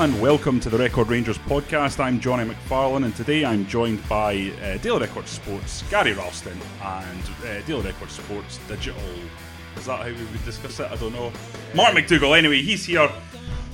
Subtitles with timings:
[0.00, 2.00] And welcome to the Record Rangers podcast.
[2.00, 7.22] I'm Jonny McFarlane and today I'm joined by uh, Daily Record Sports, Gary Ralston, and
[7.44, 9.02] uh, Daily Record Sports Digital.
[9.76, 10.90] Is that how we would discuss it?
[10.90, 11.30] I don't know.
[11.74, 13.12] Mark McDougall, anyway, he's here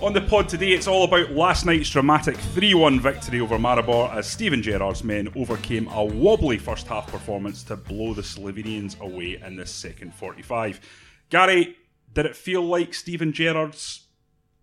[0.02, 0.72] on the pod today.
[0.72, 5.32] It's all about last night's dramatic 3 1 victory over Maribor as Steven Gerrard's men
[5.36, 10.80] overcame a wobbly first half performance to blow the Slovenians away in the second 45.
[11.30, 11.76] Gary,
[12.14, 14.05] did it feel like Steven Gerrard's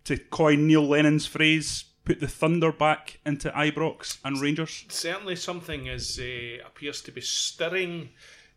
[0.04, 4.84] to coin Neil Lennon's phrase, put the thunder back into Ibrox and Rangers?
[4.88, 8.10] certainly something is uh, appears to be stirring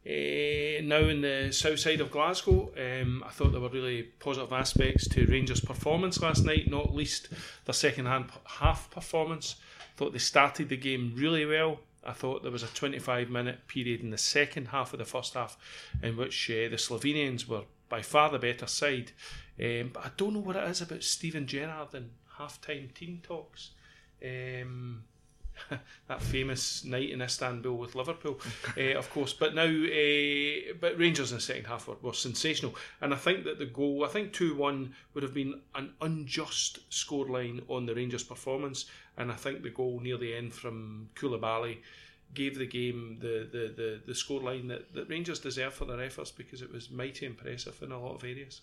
[0.06, 2.72] uh, now in the south side of Glasgow.
[2.78, 7.30] Um, I thought there were really positive aspects to Rangers' performance last night, not least
[7.66, 9.56] their second half performance.
[9.80, 11.80] I thought they started the game really well.
[12.06, 15.34] I thought there was a 25 minute period in the second half of the first
[15.34, 15.58] half
[16.02, 19.12] in which uh, the Slovenians were by far the better side.
[19.60, 23.22] Um, but I don't know what it is about Steven Gerrard and half time team
[23.24, 23.72] talks.
[24.24, 25.04] Um,
[26.08, 28.40] that famous night in Istanbul with Liverpool,
[28.78, 29.34] uh, of course.
[29.34, 33.44] But now, uh, but Rangers in the second half were, were sensational, and I think
[33.46, 37.96] that the goal, I think two one would have been an unjust scoreline on the
[37.96, 38.86] Rangers' performance,
[39.18, 41.78] and I think the goal near the end from Coulibaly
[42.34, 46.32] gave the game the the the, the scoreline that, that Rangers deserve for their efforts
[46.32, 48.62] because it was mighty impressive in a lot of areas.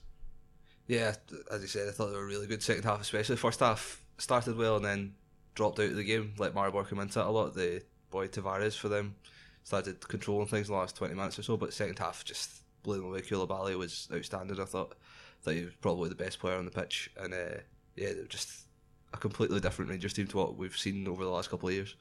[0.87, 1.15] Yeah,
[1.51, 4.57] as you said, I thought they were really good second half, especially first half started
[4.57, 5.15] well and then
[5.55, 6.35] dropped out of the game.
[6.39, 7.55] Let Maribor come into it a lot.
[7.55, 9.15] The boy Tavares for them
[9.63, 12.51] started controlling things in the last twenty minutes or so, but second half just
[12.83, 13.23] blew them away.
[13.23, 14.61] Coulibaly was outstanding.
[14.61, 14.95] I thought,
[15.45, 17.61] that he was probably the best player on the pitch, and uh,
[17.97, 18.51] yeah, just
[19.13, 21.95] a completely different Rangers team to what we've seen over the last couple of years.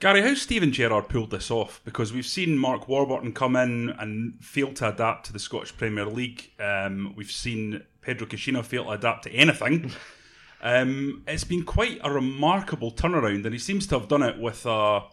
[0.00, 1.82] Gary, how's Steven Gerrard pulled this off?
[1.84, 6.06] Because we've seen Mark Warburton come in and fail to adapt to the Scottish Premier
[6.06, 6.50] League.
[6.58, 9.92] Um, we've seen Pedro Caixinha fail to adapt to anything.
[10.62, 14.66] Um, it's been quite a remarkable turnaround, and he seems to have done it with
[14.66, 15.04] a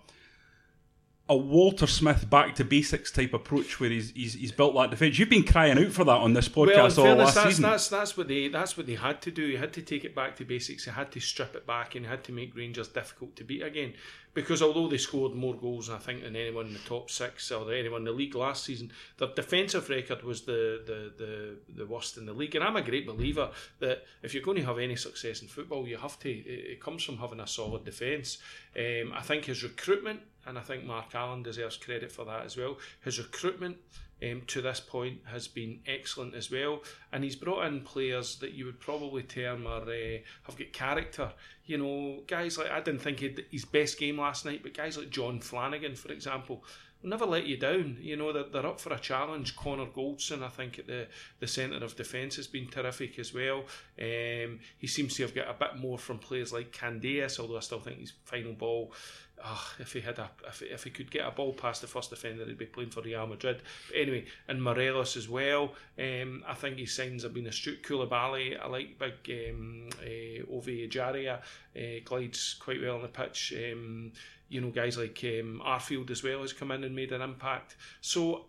[1.29, 5.19] a Walter Smith back to basics type approach, where he's he's, he's built that defence.
[5.19, 7.63] You've been crying out for that on this podcast well, all fairness, last that's, season.
[7.63, 9.43] That's that's what they that's what they had to do.
[9.43, 10.85] You had to take it back to basics.
[10.85, 13.61] You had to strip it back, and you had to make Rangers difficult to beat
[13.61, 13.93] again.
[14.33, 17.73] Because although they scored more goals, I think, than anyone in the top six or
[17.73, 22.17] anyone in the league last season, their defensive record was the, the the the worst
[22.17, 22.53] in the league.
[22.55, 23.49] And I'm a great believer
[23.79, 26.29] that if you're going to have any success in football, you have to.
[26.29, 28.37] It, it comes from having a solid defence.
[28.77, 32.57] Um, I think his recruitment and I think Mark Allen deserves credit for that as
[32.57, 32.77] well.
[33.03, 33.77] His recruitment
[34.23, 36.81] um, to this point has been excellent as well,
[37.11, 41.31] and he's brought in players that you would probably term are uh, have got character.
[41.65, 44.97] You know, guys like I didn't think he his best game last night, but guys
[44.97, 46.63] like John Flanagan, for example.
[47.03, 47.97] Never let you down.
[48.01, 49.55] You know they're, they're up for a challenge.
[49.55, 51.07] Connor Goldson, I think, at the,
[51.39, 53.65] the centre of defence has been terrific as well.
[54.01, 57.59] Um, he seems to have got a bit more from players like Candeias, although I
[57.59, 58.91] still think his final ball
[59.43, 62.09] oh, if he had a if, if he could get a ball past the first
[62.09, 63.61] defender, he'd be playing for Real Madrid.
[63.89, 65.73] But anyway, and Morelos as well.
[65.97, 67.83] Um, I think his signs have been astute.
[67.83, 71.39] Coulibaly, I like big um, uh, Ovie Ejaria,
[71.75, 73.53] uh, glides quite well on the pitch.
[73.55, 74.11] Um,
[74.49, 77.75] you know, guys like um, Arfield as well has come in and made an impact.
[78.01, 78.45] So.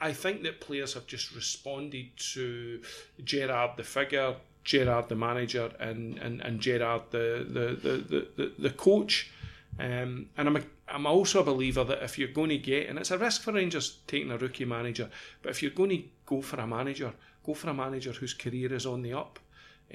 [0.00, 2.80] I think that players have just responded to
[3.22, 4.34] Gerrard the figure,
[4.64, 9.30] Gerrard the manager, and, and, and Gerrard the, the, the, the, the coach.
[9.78, 12.98] Um, and I'm, a, I'm also a believer that if you're going to get, and
[12.98, 15.08] it's a risk for Rangers taking a rookie manager,
[15.42, 17.12] but if you're going to go for a manager,
[17.44, 19.38] go for a manager whose career is on the up,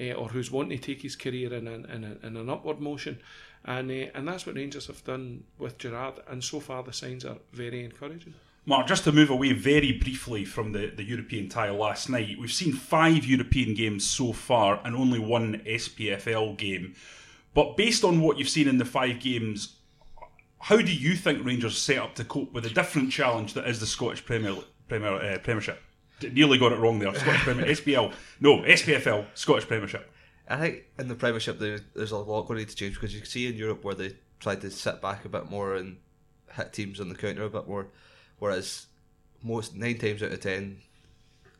[0.00, 2.80] uh, or who's wanting to take his career in, an, in, a, in an upward
[2.80, 3.18] motion.
[3.64, 7.24] And, uh, and that's what Rangers have done with Gerrard, and so far the signs
[7.24, 8.34] are very encouraging.
[8.68, 12.52] Mark, just to move away very briefly from the, the European tie last night, we've
[12.52, 16.96] seen five European games so far and only one SPFL game.
[17.56, 19.76] But based on what you've seen in the five games,
[20.60, 23.80] how do you think Rangers set up to cope with a different challenge that is
[23.80, 24.56] the Scottish Premier
[24.88, 25.80] Premier uh, Premiership?
[26.20, 27.14] Nearly got it wrong there.
[27.14, 30.12] Scottish Premier SPL, no SPFL, Scottish Premiership.
[30.46, 33.14] I think in the Premiership there, there's a lot going to need to change because
[33.14, 35.96] you can see in Europe where they tried to sit back a bit more and
[36.52, 37.86] hit teams on the counter a bit more,
[38.38, 38.84] whereas
[39.42, 40.76] most nine times out of ten,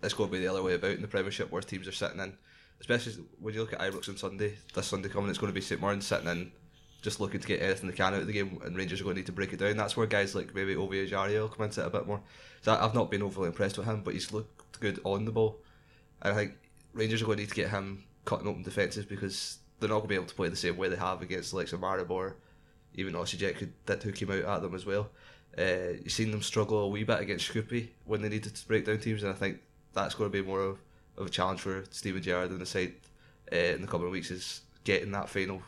[0.02, 2.20] it's going to be the other way about in the Premiership where teams are sitting
[2.20, 2.37] in.
[2.81, 5.61] Especially when you look at Ibrox on Sunday, this Sunday coming, it's going to be
[5.61, 6.52] St Mirren sitting in,
[7.02, 9.17] just looking to get anything they can out of the game, and Rangers are going
[9.17, 9.76] to need to break it down.
[9.76, 12.20] That's where guys like maybe Ovie Ejaria will come into it a bit more.
[12.62, 15.58] So I've not been overly impressed with him, but he's looked good on the ball.
[16.23, 16.55] And I think
[16.93, 20.05] Rangers are going to need to get him cutting open defences because they're not going
[20.05, 22.34] to be able to play the same way they have against the likes of Maribor.
[22.94, 25.11] Even Osijek did who came out at them as well.
[25.58, 28.84] Uh, you've seen them struggle a wee bit against Shkupi when they needed to break
[28.84, 29.61] down teams, and I think
[29.94, 30.79] that's going to be more of,
[31.16, 32.94] of a challenge for Steven Gerrard and the side
[33.52, 35.62] uh, in the coming weeks is getting that final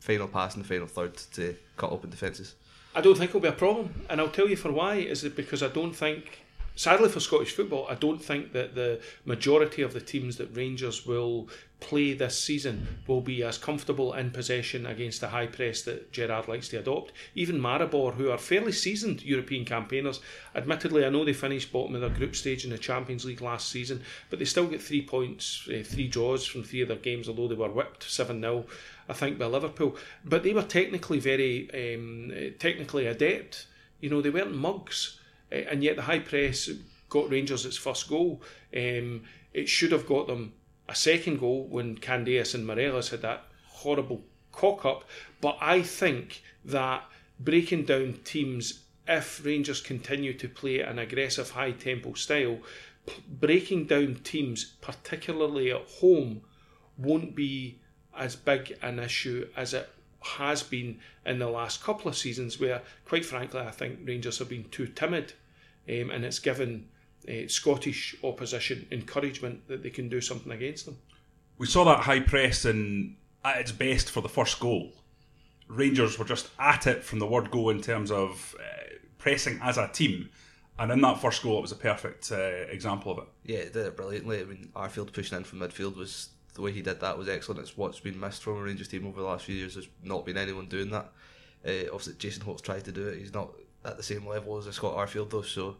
[0.00, 2.54] final pass in the final third to cut open defences.
[2.94, 4.96] I don't think it'll be a problem, and I'll tell you for why.
[4.96, 6.41] Is it because I don't think
[6.74, 11.06] sadly for Scottish football, I don't think that the majority of the teams that Rangers
[11.06, 11.48] will
[11.82, 16.46] play this season will be as comfortable in possession against the high press that Gerrard
[16.46, 17.12] likes to adopt.
[17.34, 20.20] Even Maribor, who are fairly seasoned European campaigners,
[20.54, 23.68] admittedly, I know they finished bottom of their group stage in the Champions League last
[23.68, 27.28] season, but they still get three points, uh, three draws from three of their games,
[27.28, 28.64] although they were whipped 7 0,
[29.08, 29.96] I think, by Liverpool.
[30.24, 33.66] But they were technically very um, technically adept.
[34.00, 35.18] You know, they weren't mugs.
[35.52, 36.70] Eh, and yet the high press
[37.08, 38.42] got Rangers its first goal.
[38.74, 40.54] Um, it should have got them
[40.88, 45.04] a second goal when Candeias and Morelos had that horrible cock up.
[45.40, 47.04] But I think that
[47.38, 52.58] breaking down teams, if Rangers continue to play an aggressive high tempo style,
[53.28, 56.42] breaking down teams, particularly at home,
[56.96, 57.78] won't be
[58.16, 59.90] as big an issue as it
[60.20, 64.48] has been in the last couple of seasons, where, quite frankly, I think Rangers have
[64.48, 65.32] been too timid
[65.88, 66.88] um, and it's given
[67.28, 70.98] uh, Scottish opposition encouragement that they can do something against them.
[71.58, 74.92] We saw that high press in at its best for the first goal.
[75.68, 79.78] Rangers were just at it from the word go in terms of uh, pressing as
[79.78, 80.28] a team.
[80.78, 82.36] And in that first goal, it was a perfect uh,
[82.70, 83.24] example of it.
[83.44, 84.40] Yeah, it did it brilliantly.
[84.40, 87.60] I mean, Arfield pushing in from midfield was the way he did that was excellent.
[87.60, 89.74] It's what's been missed from a Rangers team over the last few years.
[89.74, 91.12] There's not been anyone doing that.
[91.64, 93.18] Uh, obviously, Jason Holt's tried to do it.
[93.18, 93.50] He's not
[93.84, 95.42] at the same level as a Scott Arfield though.
[95.42, 95.76] So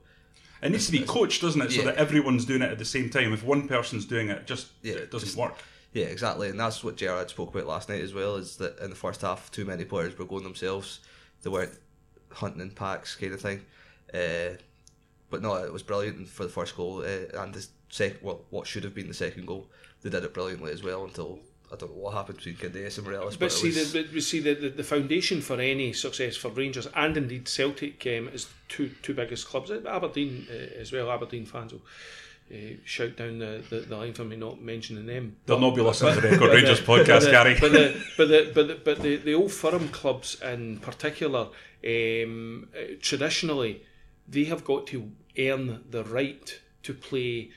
[0.63, 1.73] it needs to be coached, doesn't it?
[1.73, 3.33] So that everyone's doing it at the same time.
[3.33, 5.57] If one person's doing it, just yeah, it doesn't just, work.
[5.93, 8.37] Yeah, exactly, and that's what Gerrard spoke about last night as well.
[8.37, 11.01] Is that in the first half, too many players were going themselves.
[11.43, 11.79] They weren't
[12.31, 13.61] hunting in packs, kind of thing.
[14.15, 14.57] Uh,
[15.29, 18.21] but no, it was brilliant for the first goal uh, and the second.
[18.23, 19.69] Well, what should have been the second goal,
[20.03, 21.41] they did it brilliantly as well until
[21.73, 23.37] I don't know what happened between Candeias and Morelos.
[23.37, 23.93] But, but see, was...
[23.93, 28.07] the, but see the, the, the, foundation for any success for Rangers and indeed Celtic
[28.07, 29.71] um, is two two biggest clubs.
[29.71, 31.11] Aberdeen uh, as well.
[31.11, 31.83] Aberdeen fans will
[32.53, 35.37] uh, shout down the, the, the, line for me not mentioning them.
[35.47, 37.57] They'll but, not be listening to the Record Rangers podcast, Gary.
[37.59, 41.49] But the but the but the, but the, the old firm clubs in particular,
[41.87, 43.83] um, uh, traditionally,
[44.29, 47.51] they have got to earn the right to play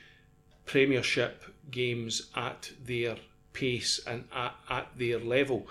[0.64, 3.16] Premiership games at their
[3.56, 5.66] pace and at, at their level.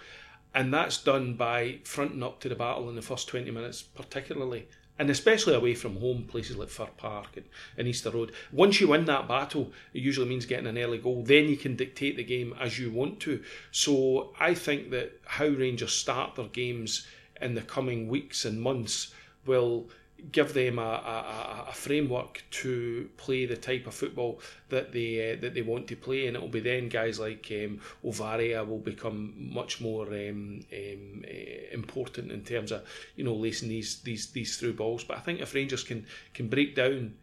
[0.53, 4.67] And that's done by fronting up to the battle in the first 20 minutes, particularly.
[4.97, 7.45] And especially away from home, places like Fir Park and,
[7.77, 8.31] and Easter Road.
[8.53, 11.23] Once you win that battle, it usually means getting an early goal.
[11.23, 13.43] Then you can dictate the game as you want to.
[13.71, 17.05] So I think that how Rangers start their games
[17.41, 19.13] in the coming weeks and months
[19.45, 19.89] will
[20.31, 25.41] give them a, a, a, framework to play the type of football that they uh,
[25.41, 28.79] that they want to play, and it will be then guys like um, Ovaria will
[28.79, 32.83] become much more um, um, uh, important in terms of
[33.15, 35.03] you know lacing these these these through balls.
[35.03, 37.15] But I think if Rangers can can break down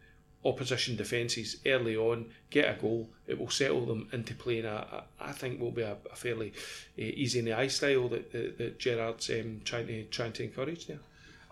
[0.45, 5.03] opposition defences early on, get a goal, it will settle them into playing a, a
[5.19, 6.49] I think will be a, a fairly
[6.97, 10.43] uh, easy in the eye style that that, that Gerrard's um, trying to trying to
[10.43, 10.99] encourage there.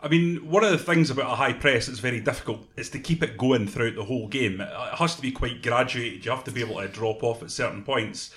[0.04, 3.00] I mean, one of the things about a high press that's very difficult is to
[3.00, 4.60] keep it going throughout the whole game.
[4.60, 6.26] It has to be quite graduated.
[6.26, 8.34] You have to be able to drop off at certain points.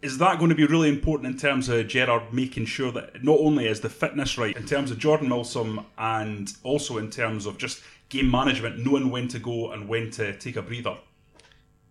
[0.00, 3.38] Is that going to be really important in terms of Gerrard making sure that not
[3.40, 7.58] only is the fitness right, in terms of Jordan Milsom and also in terms of
[7.58, 10.96] just game management, knowing when to go and when to take a breather?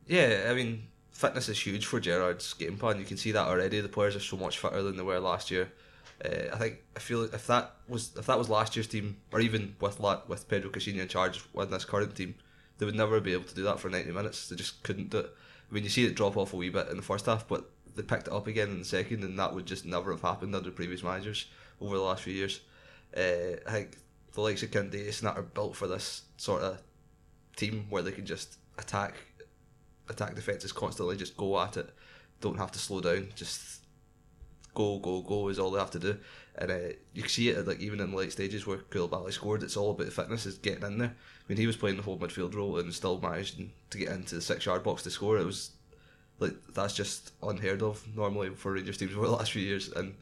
[0.08, 3.00] Yeah, I mean, fitness is huge for Gerrard's game plan.
[3.00, 3.82] You can see that already.
[3.82, 5.72] The players are so much fitter than they were last year.
[6.24, 9.42] Uh, I think I feel if that was if that was last year's team, or
[9.42, 12.36] even with with Pedro Caixinha in charge with this current team,
[12.78, 14.50] they would never be able to do that for ninety minutes.
[14.50, 15.36] They just couldn't do it.
[15.70, 17.70] I mean, you see it drop off a wee bit in the first half, but
[17.96, 20.56] they picked it up again in the second, and that would just never have happened
[20.56, 21.48] under previous managers
[21.82, 22.62] over the last few years.
[23.16, 23.98] Uh, I think
[24.34, 26.82] the likes of Candeias and that are built for this sort of
[27.56, 29.16] team where they can just attack
[30.08, 31.90] attack defences constantly, just go at it
[32.42, 33.28] don't have to slow down.
[33.36, 33.82] Just
[34.76, 36.18] go, go, go is all they have to do.
[36.58, 36.78] And uh,
[37.14, 39.64] you can see it like even in the late stages where Coulibaly scored.
[39.64, 41.16] It's all about fitness, is getting in there.
[41.16, 44.36] I mean, he was playing the whole midfield role and still managed to get into
[44.36, 45.38] the six yard box to score.
[45.38, 45.72] It was
[46.40, 50.16] like that's just unheard of normally for Rangers teams over the last few years, and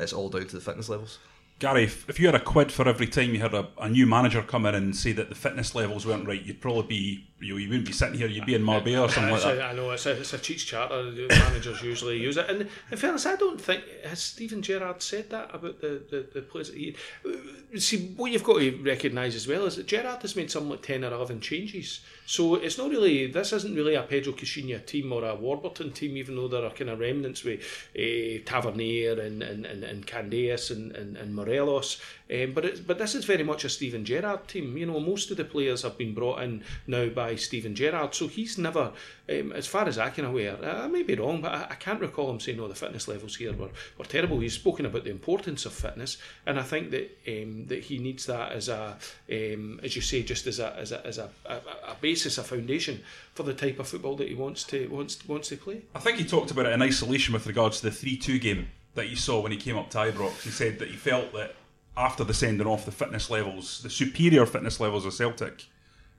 [0.00, 1.18] it's all down to the fitness levels.
[1.60, 4.06] Gary, if, if you had a quid for every time you had a, a new
[4.06, 7.56] manager come in and say that the fitness levels weren't right, you'd probably be you,
[7.58, 8.26] you wouldn't be sitting here.
[8.26, 9.60] You'd be in Marbella or something like that.
[9.60, 11.12] I know it's a, it's a cheats charter.
[11.28, 12.48] Managers usually use it.
[12.48, 16.42] And in fairness, I don't think has Steven Gerrard said that about the the, the
[16.42, 16.72] players.
[16.72, 16.96] He,
[17.76, 20.82] see, what you've got to recognise as well is that Gerrard has made something like
[20.82, 22.00] ten or eleven changes.
[22.26, 23.26] So it's not really.
[23.26, 26.70] This isn't really a Pedro Caixinha team or a Warburton team, even though there are
[26.70, 27.60] kind of remnants with
[27.98, 32.00] uh, Tavernier and and and, and Candeias and, and and Morelos.
[32.32, 34.76] Um, but it, but this is very much a Steven Gerrard team.
[34.78, 38.28] You know, most of the players have been brought in now by Steven Gerrard, so
[38.28, 38.92] he's never,
[39.28, 42.00] um, as far as I can aware, I may be wrong, but I, I can't
[42.00, 45.10] recall him saying, "No, the fitness levels here were, were terrible." He's spoken about the
[45.10, 48.96] importance of fitness, and I think that um, that he needs that as a,
[49.30, 52.44] um, as you say, just as a as a as a, a, a basis, a
[52.44, 53.02] foundation
[53.34, 55.82] for the type of football that he wants to wants wants to play.
[55.94, 59.08] I think he talked about it in isolation with regards to the three-two game that
[59.08, 60.42] you saw when he came up to Ibrox.
[60.42, 61.54] He said that he felt that
[61.96, 65.66] after the sending off, the fitness levels, the superior fitness levels of Celtic,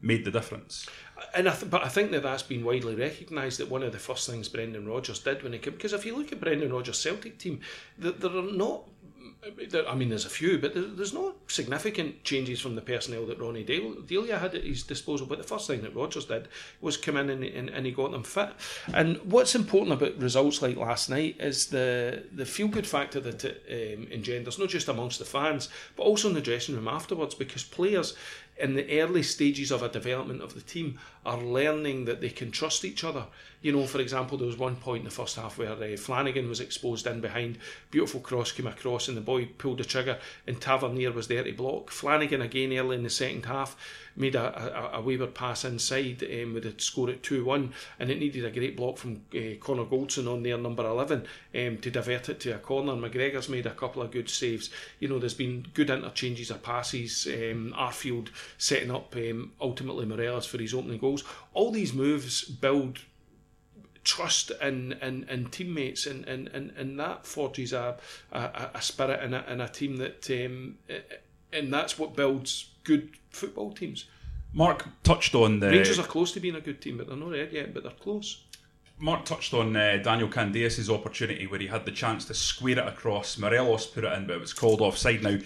[0.01, 0.87] made the difference.
[1.33, 3.99] And I th- but I think that that's been widely recognised that one of the
[3.99, 6.99] first things Brendan Rodgers did when he came because if you look at Brendan Rodgers'
[6.99, 7.61] Celtic team,
[7.97, 8.83] there, there are not.
[9.87, 13.63] I mean, there's a few, but there's no significant changes from the personnel that Ronny
[13.63, 15.27] Deila had at his disposal.
[15.27, 16.47] But the first thing that Rodgers did
[16.81, 18.49] was come in and, and, and he got them fit.
[18.91, 23.45] And what's important about results like last night is the the feel good factor that
[23.45, 27.35] it um, engenders, not just amongst the fans, but also in the dressing room afterwards,
[27.35, 28.15] because players
[28.57, 32.51] in the early stages of a development of the team are learning that they can
[32.51, 33.25] trust each other.
[33.61, 36.47] You know, for example, there was one point in the first half where uh, Flanagan
[36.47, 37.57] was exposed in behind,
[37.91, 41.51] beautiful cross came across, and the boy pulled the trigger, and Tavernier was there to
[41.51, 41.91] block.
[41.91, 43.75] Flanagan again early in the second half
[44.15, 48.11] made a, a, a wayward pass inside um, with a score at 2 1, and
[48.11, 51.91] it needed a great block from uh, Connor Goldson on there, number 11, um, to
[51.91, 52.93] divert it to a corner.
[52.93, 54.69] McGregor's made a couple of good saves.
[54.99, 57.27] You know, there's been good interchanges of passes.
[57.27, 61.23] Um, Arfield setting up um, ultimately Morelos for his opening goals.
[61.53, 62.99] All these moves build
[64.05, 67.97] trust in, in, in teammates and, and, and, and that forges a,
[68.31, 70.77] a, a spirit in a, in a team that um,
[71.51, 74.05] and that's what builds good football teams.
[74.53, 77.31] Mark touched on the Rangers are close to being a good team, but they're not
[77.31, 77.73] there yet.
[77.73, 78.43] But they're close.
[78.97, 82.87] Mark touched on uh, Daniel Candeias' opportunity where he had the chance to square it
[82.87, 83.37] across.
[83.37, 85.21] Morelos put it in, but it was called offside.
[85.21, 85.37] Now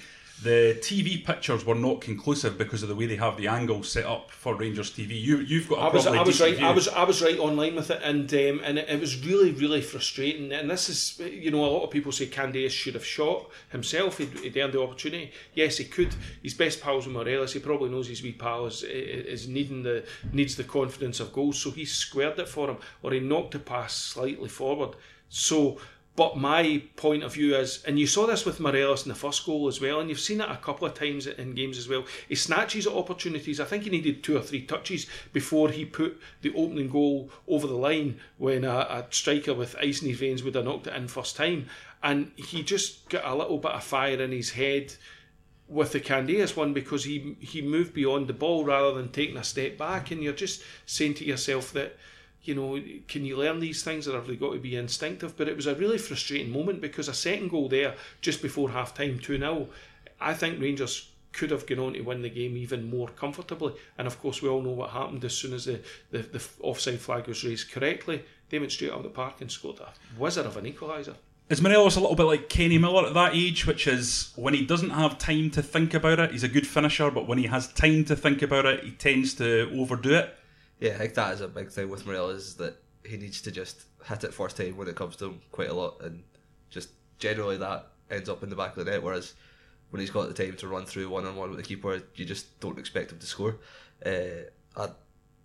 [0.43, 4.05] the TV pictures were not conclusive because of the way they have the angle set
[4.05, 5.21] up for Rangers TV.
[5.21, 5.79] You, you've got.
[5.79, 6.55] I was, I was right.
[6.55, 6.65] View.
[6.65, 9.51] I was, I was right online with it, and um, and it, it, was really,
[9.51, 10.53] really frustrating.
[10.53, 14.17] And this is, you know, a lot of people say Candeias should have shot himself.
[14.17, 15.31] He'd, he'd earned the opportunity.
[15.55, 16.15] Yes, he could.
[16.41, 17.53] He's best pals with Morelos.
[17.53, 21.59] He probably knows his wee pal is, is needing the needs the confidence of goals,
[21.59, 24.95] so he squared it for him, or he knocked the pass slightly forward.
[25.27, 25.79] So
[26.19, 29.45] but my point of view is, and you saw this with Morelos in the first
[29.45, 32.03] goal as well, and you've seen it a couple of times in games as well.
[32.27, 33.61] He snatches at opportunities.
[33.61, 37.67] I think he needed two or three touches before he put the opening goal over
[37.67, 40.93] the line when a, a striker with ice in his veins would have knocked it
[40.93, 41.69] in first time.
[42.03, 44.93] And he just got a little bit of fire in his head
[45.69, 49.43] with the Candeias one because he he moved beyond the ball rather than taking a
[49.45, 50.11] step back.
[50.11, 51.95] And you're just saying to yourself that
[52.43, 55.35] you know, can you learn these things or have they got to be instinctive?
[55.35, 58.93] But it was a really frustrating moment because a second goal there just before half
[58.93, 59.67] time, 2 0,
[60.19, 63.73] I think Rangers could have gone on to win the game even more comfortably.
[63.97, 65.81] And of course, we all know what happened as soon as the,
[66.11, 68.23] the, the offside flag was raised correctly.
[68.49, 71.15] They went straight out of the park and scored a wizard of an equaliser.
[71.49, 74.63] Is Morelos a little bit like Kenny Miller at that age, which is when he
[74.63, 77.73] doesn't have time to think about it, he's a good finisher, but when he has
[77.73, 80.35] time to think about it, he tends to overdo it?
[80.79, 83.51] Yeah, I think that is a big thing with Morel is that he needs to
[83.51, 86.23] just hit it first time when it comes to him quite a lot, and
[86.69, 89.03] just generally that ends up in the back of the net.
[89.03, 89.33] Whereas
[89.89, 92.25] when he's got the time to run through one on one with the keeper, you
[92.25, 93.57] just don't expect him to score.
[94.05, 94.89] Uh, I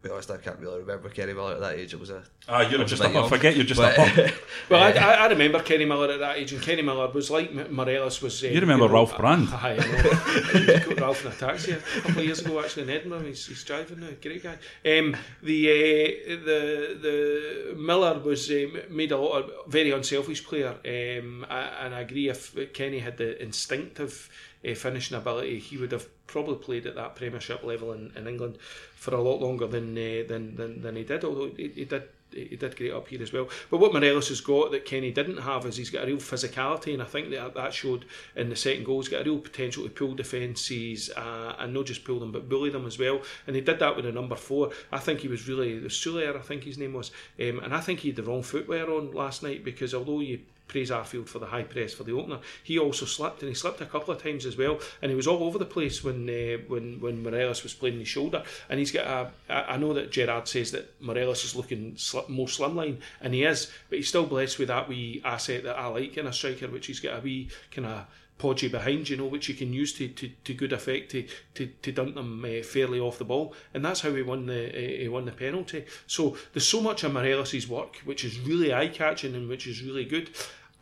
[0.04, 1.94] be honest, I can't really remember Kenny Miller at that age.
[1.94, 2.22] It was a.
[2.46, 4.32] Ah, you're just a, forget you're just but, a
[4.68, 8.20] well, I, I, remember Kenny Miller at that age, and Kenny Miller was like Morelos
[8.20, 8.44] was.
[8.44, 9.48] Uh, you remember you know, Ralph Brand?
[9.52, 10.94] I, I know.
[10.96, 13.20] Ralph in a taxi a couple of years ago, actually in Edinburgh.
[13.20, 14.58] He's, he's driving now, great guy.
[14.98, 20.74] Um, the uh, the the Miller was uh, made a lot of very unselfish player,
[20.84, 24.28] um, and I agree if Kenny had the instinctive
[24.66, 28.58] uh, finishing ability, he would have probably played at that Premiership level in, in England
[28.94, 31.24] for a lot longer than uh, than, than than he did.
[31.24, 32.04] Although he, he did
[32.34, 33.48] he did great up here as well.
[33.70, 36.92] But what Morelos has got that Kenny didn't have is he's got a real physicality,
[36.92, 38.04] and I think that that showed
[38.36, 39.00] in the second goal.
[39.00, 42.48] He's got a real potential to pull defences uh, and not just pull them but
[42.48, 43.22] bully them as well.
[43.46, 44.70] And he did that with the number four.
[44.90, 48.00] I think he was really the I think his name was, um, and I think
[48.00, 51.46] he had the wrong footwear on last night because although you praise Arfield for the
[51.46, 52.38] high press for the opener.
[52.62, 54.80] He also slipped, and he slipped a couple of times as well.
[55.02, 58.04] And he was all over the place when uh, when when Morelos was playing the
[58.04, 58.42] shoulder.
[58.68, 59.30] And he's got a.
[59.52, 63.70] I know that Gerrard says that Morelos is looking sl- more slimline, and he is,
[63.88, 66.86] but he's still blessed with that wee asset that I like in a striker, which
[66.86, 68.06] he's got a wee kind of
[68.38, 71.66] podgy behind, you know, which you can use to, to, to good effect to, to,
[71.82, 75.00] to dump them uh, fairly off the ball, and that's how he won the uh,
[75.02, 75.84] he won the penalty.
[76.06, 79.82] So there's so much of Morelos' work which is really eye catching and which is
[79.82, 80.30] really good.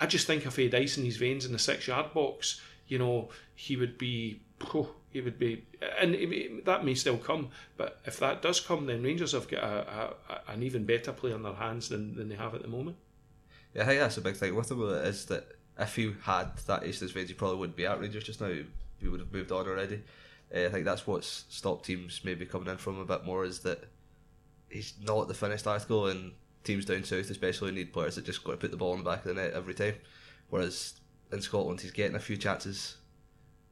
[0.01, 2.61] I just think if he had ice in his veins in the six yard box,
[2.89, 4.41] you know, he would be.
[4.75, 5.65] Oh, he would be,
[6.01, 7.51] and that may still come.
[7.77, 11.33] But if that does come, then Rangers have got a, a, an even better play
[11.33, 12.97] on their hands than, than they have at the moment.
[13.75, 14.83] Yeah, I think that's a big thing with him.
[14.83, 15.49] Is that
[15.83, 18.55] if he had that ace his he probably wouldn't be at Rangers just now.
[18.99, 20.03] He would have moved on already.
[20.55, 23.61] Uh, I think that's what's stopped teams maybe coming in from a bit more is
[23.61, 23.85] that
[24.69, 26.33] he's not the finished article, and
[26.65, 29.11] teams down south especially need players that just got to put the ball in the
[29.11, 29.95] back of the net every time.
[30.51, 30.95] Whereas
[31.33, 32.97] in Scotland, he's getting a few chances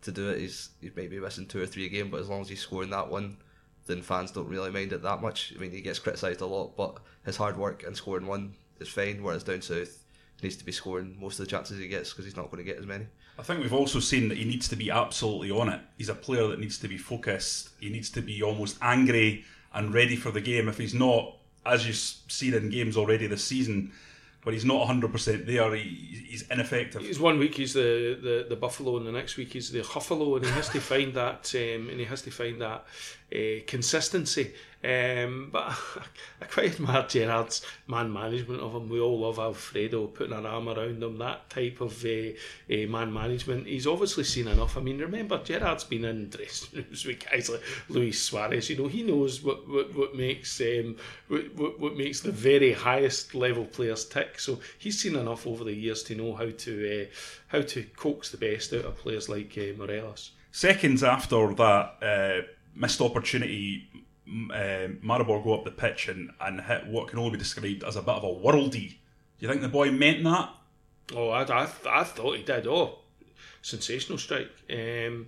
[0.03, 0.41] to do it.
[0.41, 3.11] He's maybe missing two or three a game, but as long as he's scoring that
[3.11, 3.37] one,
[3.87, 5.53] then fans don't really mind it that much.
[5.55, 8.89] I mean, he gets criticised a lot, but his hard work and scoring one is
[8.89, 9.23] fine.
[9.23, 10.00] Whereas down south,
[10.43, 12.71] needs to be scoring most of the chances he gets because he's not going to
[12.71, 13.07] get as many.
[13.39, 15.81] I think we've also seen that he needs to be absolutely on it.
[15.97, 17.71] He's a player that needs to be focused.
[17.81, 20.69] He needs to be almost angry and ready for the game.
[20.69, 23.93] If he's not, as you've seen in games already this season,
[24.43, 27.03] where he's not 100% there, he, he's ineffective.
[27.03, 30.37] He's one week he's the, the, the Buffalo, and the next week he's the Huffalo,
[30.37, 32.85] and he has to find that um, and he has to find that
[33.35, 34.53] uh, consistency.
[34.83, 35.77] Um, but
[36.41, 38.89] I quite admire Gerrard's man management of him.
[38.89, 42.31] We all love Alfredo putting an arm around him, that type of uh,
[42.73, 43.67] uh, man management.
[43.67, 44.79] He's obviously seen enough.
[44.79, 48.71] I mean, remember, Gerrard's been in dressing rooms with guys like Luis Suarez.
[48.71, 50.97] You know, he knows what, what, what makes um,
[51.29, 54.41] what, what makes the very highest level players tick.
[54.41, 57.15] So he's seen enough over the years to know how to uh,
[57.49, 60.31] how to coax the best out of players like uh, Morelos.
[60.53, 63.87] Seconds after that uh, missed opportunity
[64.53, 67.97] uh, Maribor go up the pitch and, and hit what can only be described as
[67.97, 68.97] a bit of a worldie.
[69.39, 70.51] Do you think the boy meant that?
[71.15, 72.67] Oh, I, I, I thought he did.
[72.67, 72.99] Oh,
[73.63, 74.51] sensational strike.
[74.71, 75.27] Um,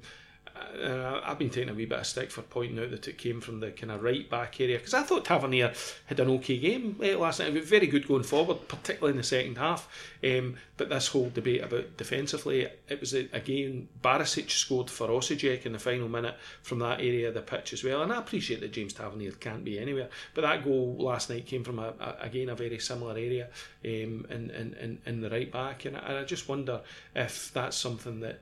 [0.57, 3.41] uh, I've been taking a wee bit of stick for pointing out that it came
[3.41, 5.73] from the kind of right back area because I thought Tavernier
[6.07, 7.49] had an okay game uh, last night.
[7.49, 9.89] It was very good going forward, particularly in the second half.
[10.25, 15.73] Um, but this whole debate about defensively, it was again Barisic scored for Osijek in
[15.73, 18.03] the final minute from that area of the pitch as well.
[18.03, 21.65] And I appreciate that James Tavernier can't be anywhere, but that goal last night came
[21.65, 23.49] from a, a again a very similar area
[23.85, 26.81] um, in, in, in, in the right back, and I, and I just wonder
[27.15, 28.41] if that's something that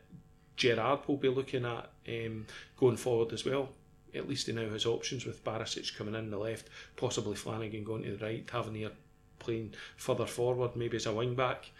[0.60, 2.46] Gerrard will be looking at um,
[2.76, 3.70] going forward as well.
[4.14, 8.02] At least he now has options with Barisic coming in the left, possibly Flanagan going
[8.02, 8.90] to the right, Tavernier
[9.38, 11.70] playing further forward, maybe as a wing back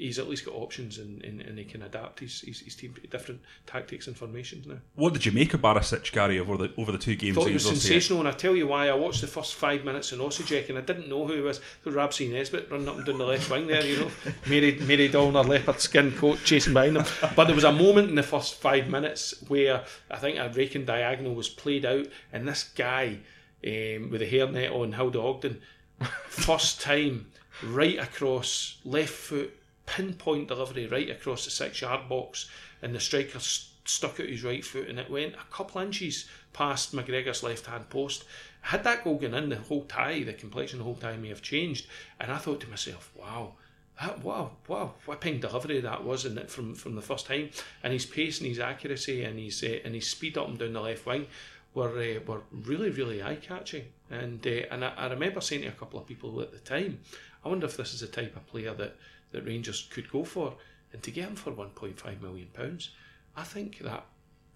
[0.00, 2.94] he's at least got options and, and, and he can adapt his, his, his team
[2.94, 4.78] to different tactics and formations now.
[4.94, 7.36] What did you make of Barisic, Gary, over the over the two games?
[7.36, 8.88] Thought he was sensational, and I tell you why.
[8.88, 11.60] I watched the first five minutes in Osijek and I didn't know who he was.
[11.84, 14.10] The Rab C Nesbitt running up and down the left wing there, you know,
[14.48, 17.04] Mary Mary Dolner leopard skin coat chasing behind him.
[17.36, 20.86] But there was a moment in the first five minutes where I think a raking
[20.86, 23.18] diagonal was played out, and this guy
[23.64, 25.60] um, with a hairnet on, Hilda Ogden,
[26.28, 27.26] first time
[27.62, 29.59] right across left foot
[29.90, 32.48] pinpoint delivery right across the six yard box,
[32.80, 36.28] and the striker st- stuck out his right foot, and it went a couple inches
[36.52, 38.24] past McGregor's left hand post.
[38.60, 41.42] Had that goal gone in, the whole tie, the complexion the whole tie may have
[41.42, 41.86] changed.
[42.20, 43.54] And I thought to myself, wow,
[44.00, 47.50] that, wow, wow, whipping delivery that was in it from, from the first time.
[47.82, 50.74] And his pace and his accuracy and his uh, and his speed up and down
[50.74, 51.26] the left wing
[51.74, 53.86] were uh, were really really eye catching.
[54.10, 57.00] And uh, and I, I remember saying to a couple of people at the time,
[57.44, 58.96] I wonder if this is the type of player that
[59.32, 60.54] that Rangers could go for,
[60.92, 62.90] and to get him for 1.5 million pounds,
[63.36, 64.04] I think that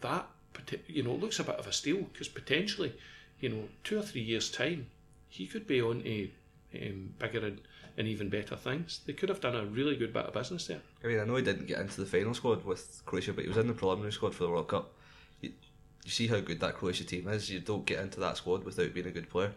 [0.00, 0.26] that
[0.86, 2.94] you know looks a bit of a steal because potentially,
[3.40, 4.86] you know, two or three years time,
[5.28, 6.30] he could be on a
[6.74, 7.60] um, bigger and,
[7.96, 9.00] and even better things.
[9.06, 10.80] They could have done a really good bit of business there.
[11.02, 13.48] I mean, I know he didn't get into the final squad with Croatia, but he
[13.48, 14.92] was in the preliminary squad for the World Cup.
[15.40, 15.52] You,
[16.04, 17.50] you see how good that Croatia team is.
[17.50, 19.52] You don't get into that squad without being a good player.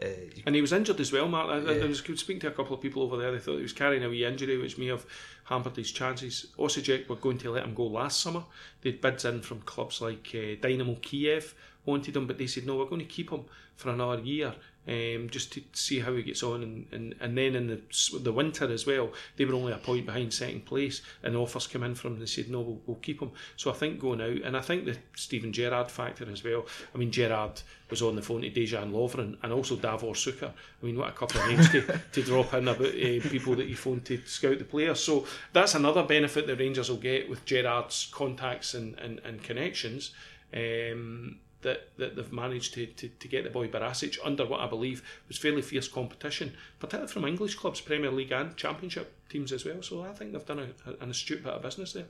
[0.00, 0.06] Uh,
[0.46, 1.50] and he was injured as well, Mark.
[1.50, 1.84] I, yeah.
[1.84, 3.30] I was speaking to a couple of people over there.
[3.32, 5.04] They thought he was carrying a wee injury, which may have
[5.44, 6.46] hampered his chances.
[6.58, 8.44] Osijek were going to let him go last summer.
[8.80, 12.76] They'd bids in from clubs like uh, Dynamo Kiev, wanted him, but they said no,
[12.76, 13.44] we're going to keep him
[13.76, 14.54] for another year
[14.88, 16.62] um, just to see how he gets on.
[16.62, 17.80] And, and, and then in the
[18.20, 21.82] the winter as well, they were only a point behind second place, and offers came
[21.82, 22.20] in from them.
[22.20, 23.30] They said, no, we'll, we'll keep him.
[23.56, 26.66] So I think going out, and I think the Steven Gerrard factor as well.
[26.94, 30.50] I mean, Gerrard was on the phone to Dejan Lovren and also Davor Suker.
[30.50, 33.66] I mean, what a couple of names to, to drop in about uh, people that
[33.66, 35.00] you phoned to scout the players.
[35.00, 40.14] So that's another benefit the Rangers will get with Gerrard's contacts and, and, and connections.
[40.54, 44.66] Um, that, that they've managed to, to, to get the boy Barisic under what I
[44.66, 49.64] believe was fairly fierce competition, particularly from English clubs, Premier League and Championship teams as
[49.64, 49.82] well.
[49.82, 52.06] So I think they've done a, an astute bit of business there.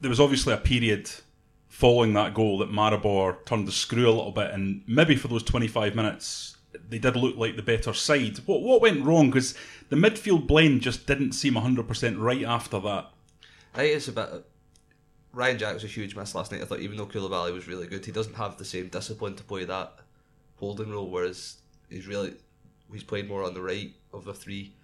[0.00, 1.10] There was obviously a period
[1.68, 5.42] following that goal that Maribor turned the screw a little bit, and maybe for those
[5.42, 6.56] 25 minutes
[6.88, 8.38] they did look like the better side.
[8.46, 9.30] What what went wrong?
[9.30, 9.54] Because
[9.88, 13.10] the midfield blend just didn't seem 100% right after that.
[13.74, 14.44] I think it's a bit
[15.34, 16.62] Ryan Jack was a huge miss last night.
[16.62, 19.44] I thought even though Coulibaly was really good, he doesn't have the same discipline to
[19.44, 19.92] play that
[20.56, 21.10] holding role.
[21.10, 21.56] Whereas
[21.90, 22.34] he's really
[22.92, 24.74] he's played more on the right of the three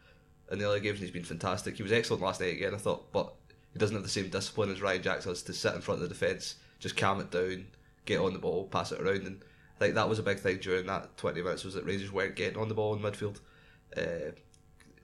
[0.50, 1.76] in the other games, and he's been fantastic.
[1.76, 3.32] He was excellent last night again, I thought, but
[3.72, 6.08] he doesn't have the same discipline as Ryan Jack does to sit in front of
[6.08, 7.66] the defence, just calm it down,
[8.04, 9.42] get on the ball, pass it around, and
[9.76, 12.34] I think that was a big thing during that twenty minutes was that Rangers weren't
[12.34, 13.38] getting on the ball in midfield.
[13.96, 14.32] Uh,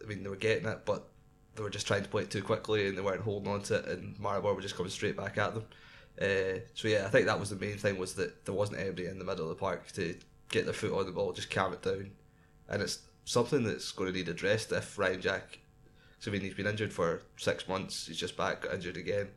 [0.03, 1.09] I mean, they were getting it, but
[1.57, 3.77] they were just trying to play it too quickly and they weren't holding on to
[3.77, 5.65] it, and Maribor were just coming straight back at them.
[6.21, 9.07] Uh, so yeah, I think that was the main thing was that there wasn't anybody
[9.07, 10.17] in the middle of the park to
[10.51, 12.11] get their foot on the ball, just calm it down,
[12.69, 15.59] and it's something that's going to need addressed if Ryan Jack.
[16.19, 18.07] So I mean, he's been injured for six months.
[18.07, 19.29] He's just back, got injured again.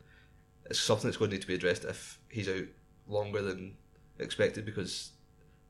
[0.70, 2.68] It's something that's going to need to be addressed if he's out
[3.08, 3.76] longer than
[4.20, 5.12] expected because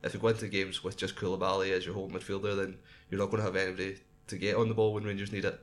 [0.03, 2.77] if you go into games with just Coulibaly as your whole midfielder, then
[3.09, 5.59] you're not going to have anybody to get on the ball when Rangers need it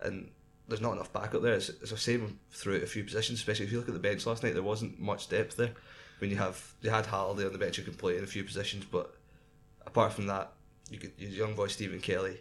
[0.00, 0.30] and
[0.68, 1.54] there's not enough backup there.
[1.54, 4.26] It's, it's the same throughout a few positions, especially if you look at the bench
[4.26, 4.54] last night.
[4.54, 5.72] There wasn't much depth there.
[6.18, 8.42] When you have you had Halliday on the bench who can play in a few
[8.42, 9.14] positions, but
[9.86, 10.52] apart from that,
[10.90, 12.40] you could your young boy Stephen Kelly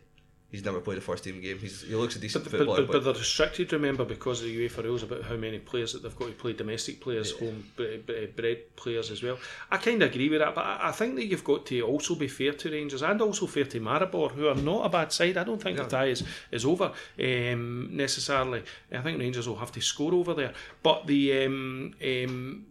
[0.56, 1.60] he's never played a first team game.
[1.60, 2.82] He's, he looks a decent but, footballer.
[2.82, 5.94] But, but, but, they're restricted, remember, because of the UEFA rules about how many players
[5.94, 7.48] that they've got to play domestic players, yeah.
[7.48, 9.38] home bred players as well.
[9.70, 12.28] I kind of agree with that, but I, think that you've got to also be
[12.28, 15.38] fair to Rangers and also fair to Maribor, who are not a bad side.
[15.38, 15.84] I don't think yeah.
[15.84, 16.92] the tie is, is over
[17.22, 18.64] um, necessarily.
[18.92, 20.54] I think Rangers will have to score over there.
[20.82, 22.66] But the um, um,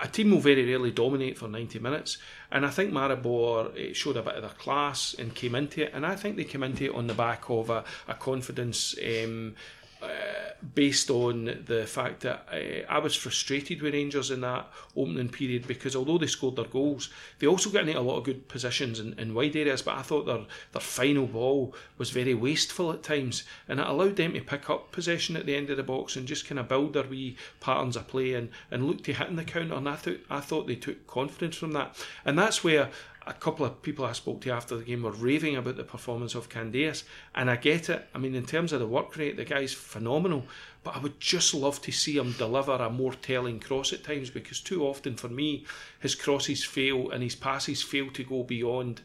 [0.00, 2.18] a team will very rarely dominate for 90 minutes.
[2.50, 5.92] And I think Maribor showed a bit of their class and came into it.
[5.94, 9.54] And I think they came into it on the back of a, a confidence um,
[10.02, 15.28] uh, based on the fact that uh, I was frustrated with Rangers in that opening
[15.28, 18.48] period because although they scored their goals, they also got into a lot of good
[18.48, 19.82] positions in, in wide areas.
[19.82, 24.16] But I thought their their final ball was very wasteful at times, and it allowed
[24.16, 26.68] them to pick up possession at the end of the box and just kind of
[26.68, 29.74] build their wee patterns of play and, and look to hitting the counter.
[29.74, 32.90] And I thought I thought they took confidence from that, and that's where
[33.26, 36.34] a couple of people I spoke to after the game were raving about the performance
[36.34, 37.04] of Candeias,
[37.34, 38.08] and I get it.
[38.14, 40.44] I mean, in terms of the work rate, the guy's phenomenal,
[40.82, 44.30] but I would just love to see him deliver a more telling cross at times
[44.30, 45.64] because too often for me,
[46.00, 49.02] his crosses fail and his passes fail to go beyond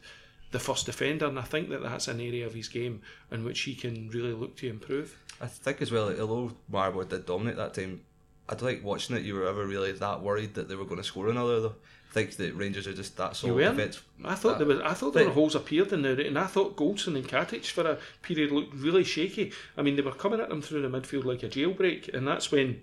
[0.50, 3.60] the first defender, and I think that that's an area of his game in which
[3.60, 5.16] he can really look to improve.
[5.40, 8.00] I think as well, although Maribor did dominate that time,
[8.48, 10.96] I don't think watching it you were ever really that worried that they were going
[10.96, 11.74] to score another though
[12.18, 14.00] think that Rangers are just that sort of defence.
[14.24, 14.80] I thought that, there was.
[14.80, 17.86] I thought there were holes appeared in there, and I thought Goldson and Katic for
[17.86, 19.52] a period looked really shaky.
[19.76, 22.50] I mean, they were coming at them through the midfield like a jailbreak, and that's
[22.50, 22.82] when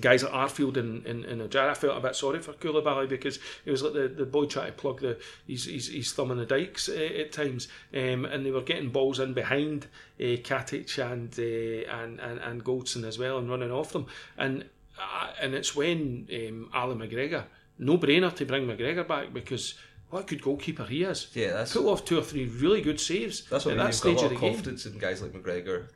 [0.00, 3.38] guys at Arfield and in, in, in I felt a bit sorry for Coulibaly because
[3.64, 6.38] it was like the, the boy trying to plug the his, his, his thumb in
[6.38, 9.86] the dikes uh, at times, um, and they were getting balls in behind
[10.20, 14.64] uh, Katic and, uh, and and and Goldson as well and running off them, and
[14.98, 17.44] uh, and it's when um, Ali McGregor
[17.78, 19.74] no brainer to bring McGregor back because
[20.10, 21.28] what a good goalkeeper he is.
[21.34, 23.44] Yeah, that's put off two or three really good saves.
[23.48, 23.90] That's what at I mean.
[23.90, 24.94] that stage got a lot of, of confidence game.
[24.94, 25.88] in guys like McGregor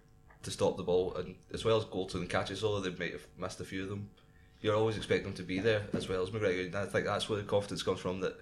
[0.43, 3.27] to stop the ball, and as well as Goldson and Katic, although they might have
[3.39, 4.11] missed a few of them.
[4.63, 6.67] You're always expecting them to be there as well as McGregor.
[6.67, 8.39] And I think that's where the confidence comes from that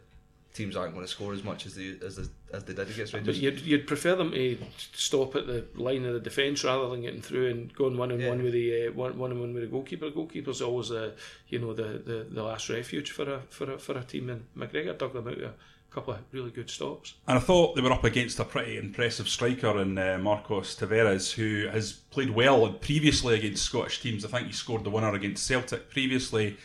[0.59, 3.15] teams aren't going to score as much as they as they, as they did against
[3.15, 3.37] Rangers.
[3.37, 4.59] But you'd, you'd prefer them to
[4.93, 8.21] stop at the line of the defence rather than getting through and going one on
[8.21, 8.29] yeah.
[8.29, 10.07] one with the uh, one one on one with the goalkeeper.
[10.07, 11.15] The goalkeeper's always the
[11.49, 14.29] you know the, the, the last refuge for a for a for a team.
[14.29, 15.55] And McGregor dug them out a
[15.91, 17.15] couple of really good stops.
[17.27, 21.33] And I thought they were up against a pretty impressive striker in uh, Marcos Tavares,
[21.33, 24.25] who has played well previously against Scottish teams.
[24.25, 26.57] I think he scored the winner against Celtic previously.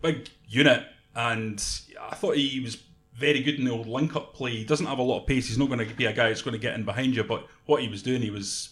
[0.00, 1.64] Big unit, and
[2.00, 2.76] I thought he was
[3.18, 4.52] very good in the old link up play.
[4.52, 5.48] He doesn't have a lot of pace.
[5.48, 7.24] He's not going to be a guy that's going to get in behind you.
[7.24, 8.70] But what he was doing, he was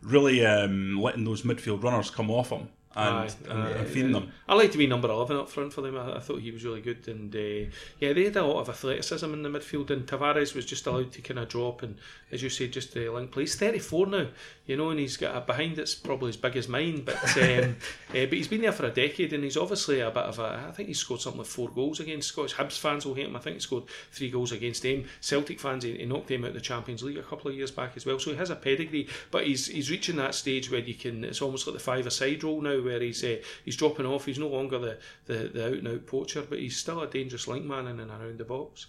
[0.00, 2.68] really um, letting those midfield runners come off him.
[2.94, 3.70] And, Aye, and, aye.
[3.70, 4.32] and feeding them.
[4.48, 5.96] I like to be number 11 up front for them.
[5.96, 7.06] I, I thought he was really good.
[7.08, 9.90] And uh, yeah, they had a lot of athleticism in the midfield.
[9.90, 11.96] And Tavares was just allowed to kind of drop and,
[12.30, 13.42] as you say, just uh, link play.
[13.44, 14.26] He's 34 now,
[14.66, 17.02] you know, and he's got a behind that's probably as big as mine.
[17.04, 17.76] But um,
[18.10, 20.66] uh, but he's been there for a decade and he's obviously a bit of a.
[20.68, 23.36] I think he scored something like four goals against Scottish Hibs fans will hate him.
[23.36, 25.04] I think he scored three goals against them.
[25.20, 27.70] Celtic fans, he, he knocked them out of the Champions League a couple of years
[27.70, 28.18] back as well.
[28.18, 31.24] So he has a pedigree, but he's he's reaching that stage where you can.
[31.24, 34.26] It's almost like the five-a-side role now, where he's uh, he's dropping off.
[34.26, 37.48] He's no longer the, the, the out and out poacher, but he's still a dangerous
[37.48, 38.86] link man in and around the box.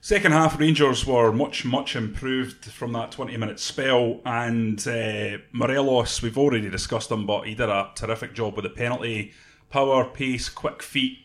[0.00, 4.20] Second half, Rangers were much, much improved from that 20 minute spell.
[4.24, 8.70] And uh, Morelos, we've already discussed him, but he did a terrific job with the
[8.70, 9.32] penalty.
[9.70, 11.18] Power, pace, quick feet.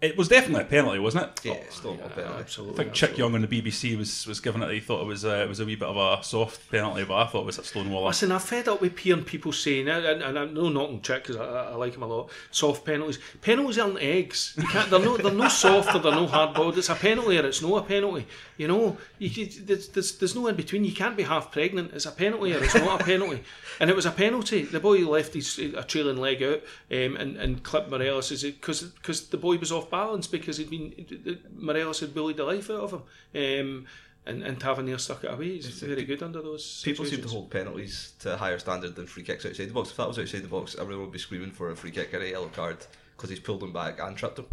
[0.00, 1.44] It was definitely a penalty, wasn't it?
[1.44, 2.34] Yeah, still not a penalty.
[2.36, 2.76] I Absolutely.
[2.76, 4.70] think Chick Young on the BBC was, was giving it.
[4.70, 7.16] He thought it was uh, it was a wee bit of a soft penalty, but
[7.16, 8.06] I thought it was a Stonewall.
[8.06, 11.24] Listen, I've fed up with hearing people saying, and, and, and I'm no knocking Chick
[11.24, 12.30] because I, I like him a lot.
[12.52, 13.18] Soft penalties.
[13.40, 14.54] Penalties aren't eggs.
[14.56, 14.88] You can't.
[14.88, 15.16] They're no.
[15.16, 16.78] They're no soft or they're no hard boiled.
[16.78, 18.28] It's a penalty or it's no a penalty.
[18.56, 20.84] You know, you, you, there's, there's there's no in between.
[20.84, 21.92] You can't be half pregnant.
[21.92, 23.42] It's a penalty or it's not a penalty.
[23.80, 24.62] And it was a penalty.
[24.62, 29.28] The boy left his a trailing leg out um, and and clipped Morelos because because
[29.28, 32.92] the boy was off balance because he'd been Morelos had bullied the life out of
[32.92, 33.02] him.
[33.34, 33.86] Um,
[34.26, 35.54] and, and Tavernier stuck it away.
[35.54, 36.82] He's very good under those.
[36.84, 39.90] People seem to hold penalties to a higher standard than free kicks outside the box.
[39.90, 42.22] If that was outside the box, everyone would be screaming for a free kick and
[42.22, 42.76] a yellow card
[43.16, 44.46] because he's pulled him back and tripped him.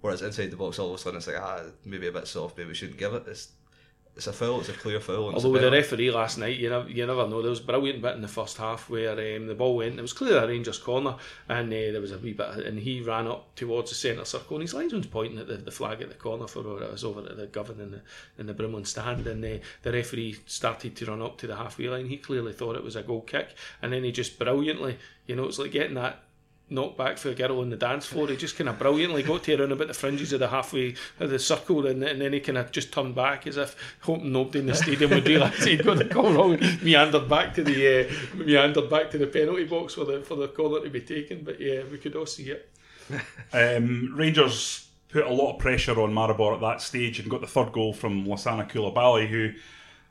[0.00, 2.56] Whereas inside the box, all of a sudden it's like, ah, maybe a bit soft,
[2.56, 3.24] maybe we shouldn't give it.
[3.26, 3.48] It's
[4.18, 5.28] it's a foul, it's a clear foul.
[5.28, 7.40] And Although with the referee last night, you never, you never know.
[7.40, 9.96] There was a brilliant bit in the first half where um, the ball went.
[9.96, 11.14] It was clearly a Rangers corner,
[11.48, 14.56] and uh, there was a wee bit, and he ran up towards the centre circle,
[14.56, 17.04] and his linesman's pointing at the, the flag at the corner for where it was
[17.04, 18.00] over at the Govan in the
[18.38, 21.88] in the Broomloan stand, and uh, the referee started to run up to the halfway
[21.88, 22.06] line.
[22.06, 25.44] He clearly thought it was a goal kick, and then he just brilliantly, you know,
[25.44, 26.24] it's like getting that
[26.70, 28.28] knocked back for a girl on the dance floor.
[28.28, 31.30] He just kind of brilliantly got to around about the fringes of the halfway of
[31.30, 34.60] the circle, and, and then he kind of just turned back as if hoping nobody
[34.60, 36.54] in the stadium would realise he'd got the call wrong.
[36.54, 40.36] and Meandered back to the uh, meandered back to the penalty box for the for
[40.36, 41.42] the corner to be taken.
[41.44, 42.70] But yeah, we could all see it.
[43.52, 47.46] Um, Rangers put a lot of pressure on Maribor at that stage and got the
[47.46, 49.52] third goal from Lassana Coulibaly, who,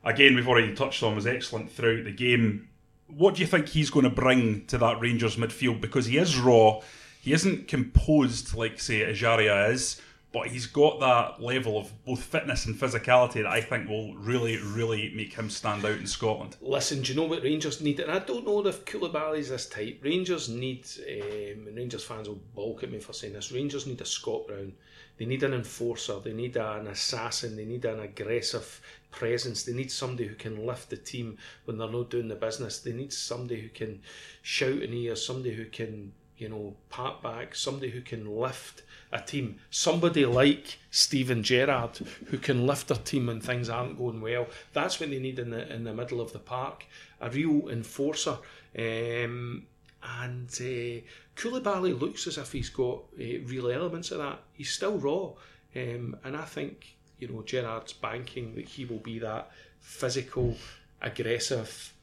[0.03, 2.67] again, we've already touched on, was excellent throughout the game.
[3.07, 5.81] What do you think he's going to bring to that Rangers midfield?
[5.81, 6.81] Because he is raw,
[7.21, 10.01] he isn't composed like, say, Ejaria is,
[10.33, 14.57] but he's got that level of both fitness and physicality that I think will really,
[14.57, 16.57] really make him stand out in Scotland.
[16.61, 18.01] Listen, do you know what Rangers need?
[18.01, 20.01] And I don't know if Coulibaly's this type.
[20.03, 24.05] Rangers need, um, Rangers fans will balk at me for saying this, Rangers need a
[24.05, 24.73] Scott Brown.
[25.17, 26.19] They need an enforcer.
[26.19, 27.55] They need an assassin.
[27.55, 29.63] They need an aggressive presence.
[29.63, 32.79] They need somebody who can lift the team when they're not doing the business.
[32.79, 34.01] They need somebody who can
[34.41, 39.19] shout in ears, somebody who can, you know, pat back, somebody who can lift a
[39.19, 39.57] team.
[39.69, 44.47] Somebody like Steven Gerrard who can lift their team when things aren't going well.
[44.73, 46.85] That's what they need in the in the middle of the park.
[47.21, 48.37] A real enforcer.
[48.77, 49.65] Um,
[50.03, 51.01] and uh,
[51.35, 54.39] Coulibaly looks as if he's got uh, real elements of that.
[54.53, 55.31] He's still raw,
[55.75, 60.55] um, and I think you know Gerrard's banking that he will be that physical,
[61.01, 61.93] aggressive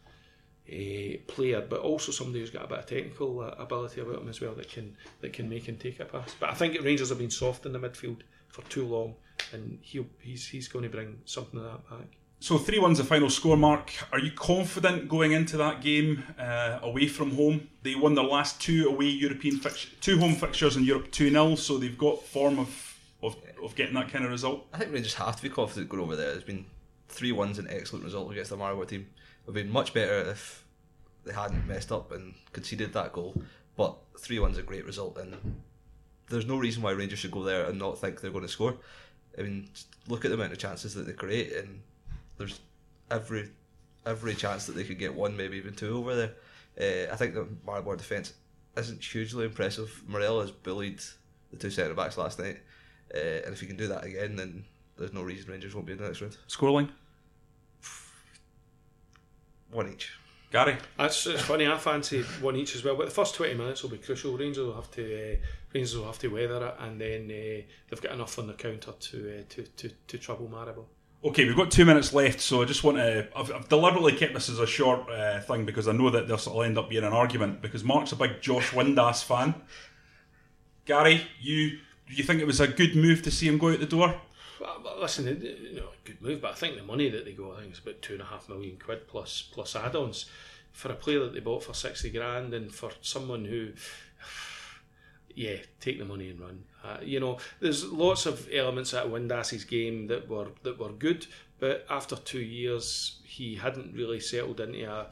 [0.68, 4.28] uh, player, but also somebody who's got a bit of technical uh, ability about him
[4.28, 6.34] as well that can that can make and take a pass.
[6.38, 9.14] But I think Rangers have been soft in the midfield for too long,
[9.52, 12.16] and he'll, he's he's going to bring something of that back.
[12.40, 13.90] So three one's the final score mark.
[14.12, 17.68] Are you confident going into that game uh, away from home?
[17.82, 21.54] They won their last two away European fix- two home fixtures in Europe two 0
[21.54, 22.93] so they've got form of,
[23.64, 24.66] of getting that kind of result.
[24.72, 26.30] I think we just have to be confident going over there.
[26.32, 26.66] There's been
[27.08, 29.00] three ones an excellent result against the Maribor team.
[29.00, 30.64] It would have been much better if
[31.24, 33.34] they hadn't messed up and conceded that goal.
[33.76, 35.62] But three one's a great result, and
[36.28, 38.76] there's no reason why Rangers should go there and not think they're going to score.
[39.38, 39.68] I mean,
[40.06, 41.80] look at the amount of chances that they create, and
[42.38, 42.60] there's
[43.10, 43.50] every
[44.06, 46.32] every chance that they could get one, maybe even two over there.
[46.78, 48.34] Uh, I think the Maribor defence
[48.76, 50.02] isn't hugely impressive.
[50.06, 51.00] Morel has bullied
[51.50, 52.58] the two centre backs last night,
[53.14, 54.64] uh, and if you can do that again, then
[54.96, 56.36] there's no reason Rangers won't be in the next round.
[56.48, 56.90] Scoreline,
[59.70, 60.12] One each.
[60.52, 60.76] Gary.
[60.96, 61.66] That's it's funny.
[61.66, 64.36] I fancy one each as well, but the first twenty minutes will be crucial.
[64.36, 65.36] Rangers will have to uh,
[65.74, 68.92] Rangers will have to weather it, and then uh, they've got enough on the counter
[68.92, 70.84] to uh, to, to to trouble Maribor.
[71.24, 73.26] Okay, we've got two minutes left, so I just want to.
[73.34, 76.46] I've, I've deliberately kept this as a short uh, thing because I know that this
[76.46, 77.60] will end up being an argument.
[77.60, 79.54] Because Mark's a big Josh Windass fan.
[80.84, 83.86] Gary, you you think it was a good move to see him go out the
[83.86, 84.14] door?
[84.60, 87.60] Well, listen, you know, good move, but I think the money that they got, I
[87.60, 90.26] think it's about two and a half million quid plus plus add-ons
[90.72, 93.72] for a player that they bought for sixty grand, and for someone who
[95.34, 96.64] yeah, take the money and run.
[96.84, 101.26] Uh, you know, there's lots of elements at Windass's game that were that were good,
[101.58, 105.06] but after two years, he hadn't really settled into a,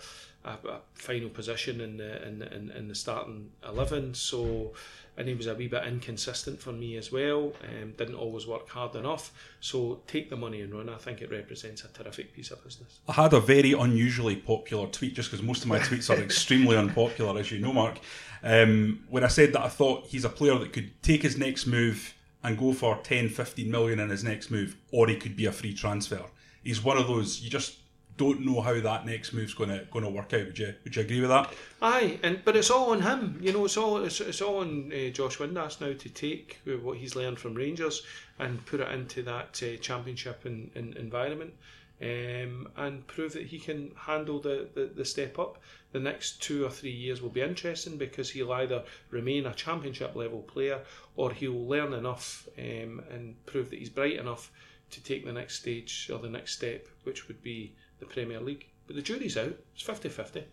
[0.45, 4.15] a, a final position in the in, in, in, the starting eleven.
[4.15, 4.75] So,
[5.17, 7.53] and he was a wee bit inconsistent for me as well.
[7.69, 9.33] Um, didn't always work hard enough.
[9.61, 10.89] So, take the money and run.
[10.89, 13.01] I think it represents a terrific piece of business.
[13.09, 16.77] I had a very unusually popular tweet, just because most of my tweets are extremely
[16.77, 17.99] unpopular, as you know, Mark.
[18.43, 21.67] Um, when I said that I thought he's a player that could take his next
[21.67, 25.47] move and go for 10, 15 million in his next move, or he could be
[25.47, 26.23] a free transfer.
[26.65, 27.77] He's one of those you just
[28.23, 30.47] don't know how that next move's going to going to work out.
[30.47, 31.53] Would you Would you agree with that?
[31.81, 33.39] Aye, and but it's all on him.
[33.41, 36.99] You know, it's all it's, it's all on uh, Josh Windass now to take what
[36.99, 38.03] he's learned from Rangers
[38.39, 41.55] and put it into that uh, championship in, in environment.
[42.01, 45.59] Um, and prove that he can handle the, the, the step up
[45.93, 50.17] the next two or three years will be interesting because he'll either remain a championship
[50.17, 50.81] level player
[51.17, 54.51] or he'll learn enough um, and prove that he's bright enough
[54.91, 58.67] to take the next stage or the next step, which would be the Premier League.
[58.87, 59.57] But the jury's out.
[59.75, 60.45] It's 50 50.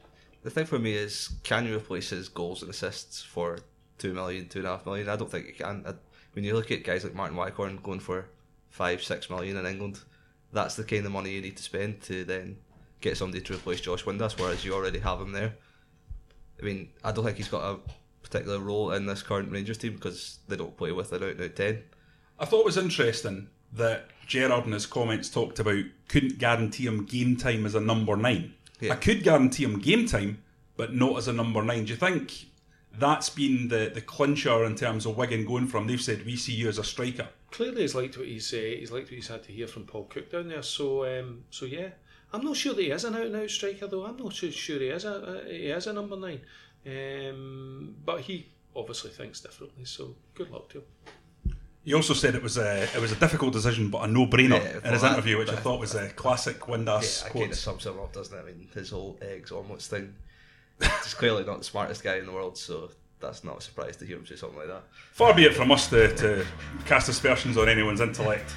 [0.44, 3.60] The thing for me is can you replace his goals and assists for
[3.98, 5.10] two million, two and a half million?
[5.10, 5.84] I don't think you can.
[5.86, 5.94] I,
[6.34, 8.30] when you look at guys like Martin Waghorn going for
[8.70, 10.00] five, six million in England,
[10.54, 12.58] that's the kind of money you need to spend to then
[13.02, 15.56] get somebody to replace Josh Windass, whereas you already have him there.
[16.62, 17.80] I mean, I don't think he's got a
[18.22, 21.42] particular role in this current Rangers team because they don't play with an out and
[21.42, 21.84] out 10.
[22.38, 27.06] I thought it was interesting that Gerrard in his comments talked about couldn't guarantee him
[27.06, 28.54] game time as a number nine.
[28.80, 28.94] Yeah.
[28.94, 30.44] I could guarantee him game time,
[30.78, 31.86] but not as a number nine.
[31.86, 32.46] Do you think
[32.98, 35.88] that's been the, the clincher in terms of Wigan going from?
[35.88, 37.28] They've said we see you as a striker.
[37.52, 40.06] Clearly, he's liked what he's uh, he's liked what he's had to hear from Paul
[40.06, 40.64] Cook down there.
[40.64, 41.90] So um, so yeah,
[42.32, 44.06] I'm not sure that he is an out and out striker though.
[44.06, 46.42] I'm not sure he is a, a he is a number nine,
[46.86, 49.86] um, but he obviously thinks differently.
[49.86, 50.84] So good luck to him.
[51.86, 54.62] He also said it was a it was a difficult decision, but a no brainer
[54.62, 57.44] yeah, in his that, interview, which I thought was a classic Windass yeah, quote.
[57.44, 58.42] Kind of sums him up, doesn't it?
[58.42, 60.14] I mean, his whole eggs omelets thing.
[60.80, 62.90] He's clearly not the smartest guy in the world, so
[63.20, 64.84] that's not a surprise to hear him say something like that.
[65.12, 66.46] Far be it from us to, to
[66.86, 68.54] cast aspersions on anyone's intellect.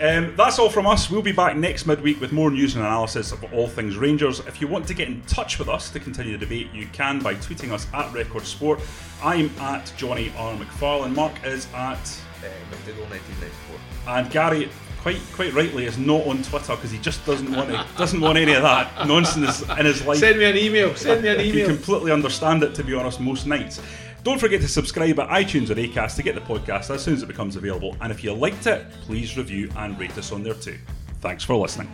[0.00, 1.10] Um, that's all from us.
[1.10, 4.40] We'll be back next midweek with more news and analysis of all things Rangers.
[4.40, 7.20] If you want to get in touch with us to continue the debate, you can
[7.20, 8.80] by tweeting us at Record Sport.
[9.22, 10.56] I'm at Jonny R.
[10.56, 11.14] McFarlane.
[11.14, 13.80] Mark is at Uh, McDougall 1994.
[14.08, 14.68] And Gary,
[15.00, 18.36] quite quite rightly, is not on Twitter because he just doesn't want to, doesn't want
[18.36, 20.18] any of that nonsense in his life.
[20.18, 20.94] Send me an email.
[20.96, 21.54] Send me an email.
[21.54, 23.80] You completely understand it, to be honest, most nights.
[24.24, 27.22] Don't forget to subscribe at iTunes or Acast to get the podcast as soon as
[27.22, 27.96] it becomes available.
[28.00, 30.78] And if you liked it, please review and rate us on there too.
[31.20, 31.90] Thanks for listening.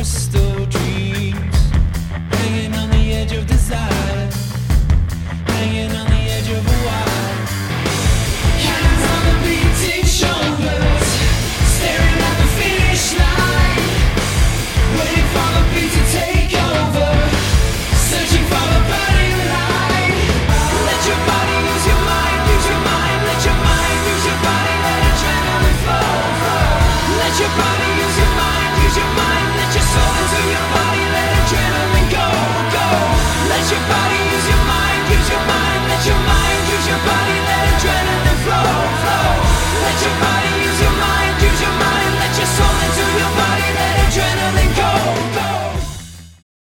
[0.00, 0.79] crystal
[3.20, 4.30] edge of desire,
[5.46, 6.09] hanging on.